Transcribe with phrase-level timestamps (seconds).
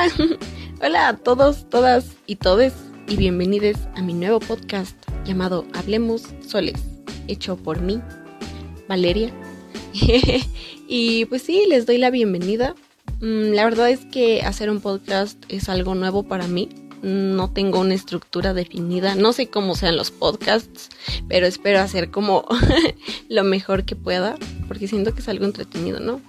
[0.82, 2.72] Hola a todos, todas y todes
[3.06, 4.96] y bienvenidos a mi nuevo podcast
[5.26, 6.80] llamado Hablemos Soles,
[7.28, 8.00] hecho por mí,
[8.88, 9.30] Valeria.
[10.88, 12.74] y pues sí, les doy la bienvenida.
[13.20, 16.70] Mm, la verdad es que hacer un podcast es algo nuevo para mí.
[17.02, 19.16] No tengo una estructura definida.
[19.16, 20.88] No sé cómo sean los podcasts,
[21.28, 22.46] pero espero hacer como
[23.28, 24.36] lo mejor que pueda,
[24.66, 26.22] porque siento que es algo entretenido, ¿no?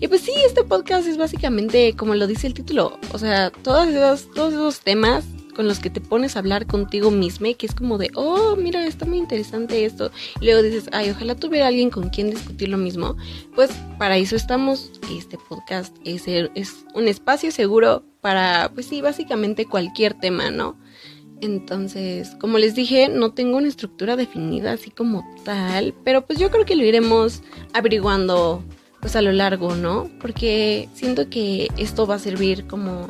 [0.00, 3.88] Y pues sí, este podcast es básicamente como lo dice el título, o sea, todos
[3.88, 5.24] esos, temas
[5.56, 8.86] con los que te pones a hablar contigo mismo, que es como de, oh, mira,
[8.86, 10.12] está muy interesante esto.
[10.40, 13.16] Y luego dices, ay, ojalá tuviera alguien con quien discutir lo mismo.
[13.56, 14.92] Pues para eso estamos.
[15.10, 20.78] Este podcast es, es un espacio seguro para, pues sí, básicamente cualquier tema, ¿no?
[21.40, 26.52] Entonces, como les dije, no tengo una estructura definida así como tal, pero pues yo
[26.52, 27.42] creo que lo iremos
[27.72, 28.62] averiguando
[29.00, 30.10] pues a lo largo, ¿no?
[30.20, 33.08] Porque siento que esto va a servir como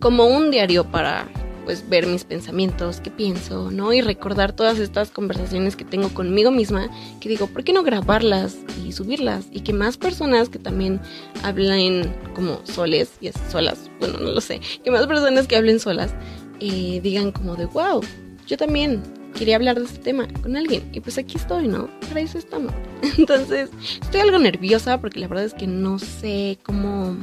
[0.00, 1.26] como un diario para
[1.64, 3.92] pues ver mis pensamientos, qué pienso, ¿no?
[3.92, 8.58] Y recordar todas estas conversaciones que tengo conmigo misma, que digo, ¿por qué no grabarlas
[8.84, 9.46] y subirlas?
[9.50, 11.00] Y que más personas que también
[11.42, 16.14] hablen como soles y solas, bueno, no lo sé, que más personas que hablen solas
[16.60, 18.02] eh, digan como de, wow,
[18.46, 19.02] yo también
[19.34, 20.88] quería hablar de este tema con alguien.
[20.92, 21.88] Y pues aquí estoy, ¿no?
[22.08, 22.72] Para eso estamos.
[23.18, 27.16] Entonces, estoy algo nerviosa porque la verdad es que no sé cómo,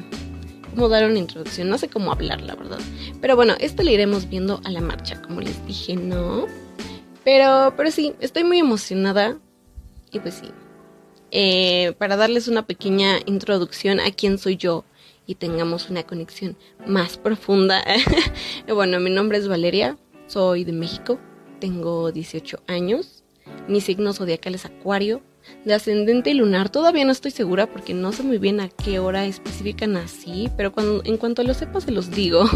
[0.69, 2.79] cómo dar una introducción, no sé cómo hablar, la verdad.
[3.19, 6.45] Pero bueno, esto lo iremos viendo a la marcha, como les dije, ¿no?
[7.23, 9.37] Pero, pero sí, estoy muy emocionada.
[10.11, 10.51] Y pues sí.
[11.31, 14.83] Eh, para darles una pequeña introducción a quién soy yo
[15.25, 17.83] y tengamos una conexión más profunda.
[18.67, 21.19] bueno, mi nombre es Valeria, soy de México,
[21.61, 23.23] tengo 18 años,
[23.69, 25.21] mi signo zodiacal es Acuario,
[25.63, 29.25] de ascendente lunar todavía no estoy segura porque no sé muy bien a qué hora
[29.25, 32.43] específica nací, pero cuando, en cuanto lo sepa se los digo.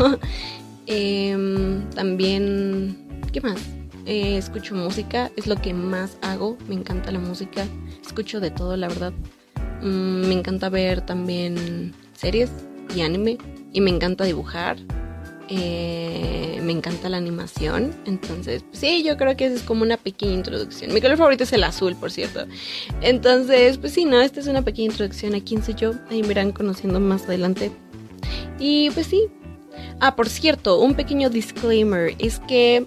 [0.88, 3.60] Em, también, ¿qué más?
[4.06, 7.66] Eh, escucho música, es lo que más hago, me encanta la música,
[8.06, 9.12] escucho de todo, la verdad.
[9.82, 12.52] Mm, me encanta ver también series
[12.96, 13.40] y anime
[13.74, 14.78] y me encanta dibujar.
[15.50, 17.94] Eh, me encanta la animación.
[18.06, 20.94] Entonces, sí, yo creo que es como una pequeña introducción.
[20.94, 22.46] Mi color favorito es el azul, por cierto.
[23.02, 25.94] Entonces, pues sí, no, esta es una pequeña introducción a quién soy yo.
[26.10, 27.72] Ahí me irán conociendo más adelante.
[28.60, 29.28] Y pues sí.
[30.00, 32.16] Ah, por cierto, un pequeño disclaimer.
[32.18, 32.86] Es que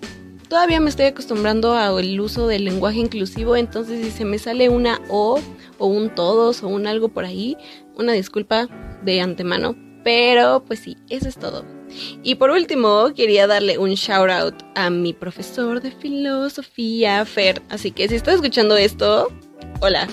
[0.49, 3.57] todavía me estoy acostumbrando al uso del lenguaje inclusivo.
[3.57, 5.41] Entonces, si se me sale una O
[5.79, 7.57] o un todos o un algo por ahí,
[7.97, 8.69] una disculpa
[9.05, 9.77] de antemano.
[10.03, 11.78] Pero pues sí, eso es todo.
[12.23, 17.63] Y por último, quería darle un shout out a mi profesor de filosofía, Fer.
[17.69, 19.29] Así que si estás escuchando esto,
[19.81, 20.09] hola.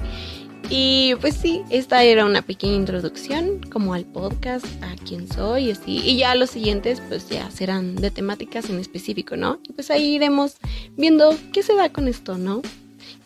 [0.70, 5.70] y pues sí, esta era una pequeña introducción como al podcast, a quién soy y
[5.72, 6.02] así.
[6.04, 9.58] Y ya los siguientes pues ya serán de temáticas en específico, ¿no?
[9.68, 10.56] Y pues ahí iremos
[10.96, 12.62] viendo qué se da con esto, ¿no?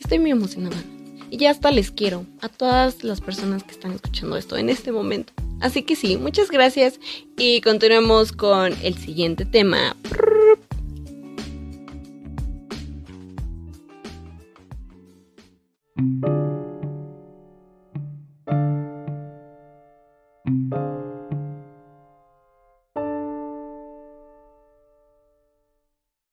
[0.01, 0.77] Estoy muy emocionada.
[1.31, 4.93] Y ya hasta les quiero a todas las personas que están escuchando esto en este
[4.93, 5.33] momento.
[5.64, 7.00] Así que sí, muchas gracias
[7.38, 9.97] y continuemos con el siguiente tema.